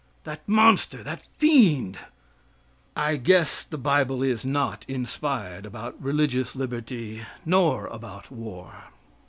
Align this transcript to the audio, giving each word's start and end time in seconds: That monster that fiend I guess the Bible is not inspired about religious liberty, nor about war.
That 0.23 0.49
monster 0.49 1.03
that 1.03 1.27
fiend 1.37 1.95
I 2.95 3.17
guess 3.17 3.61
the 3.63 3.77
Bible 3.77 4.23
is 4.23 4.43
not 4.43 4.83
inspired 4.87 5.63
about 5.63 6.01
religious 6.03 6.55
liberty, 6.55 7.21
nor 7.45 7.85
about 7.85 8.31
war. 8.31 8.85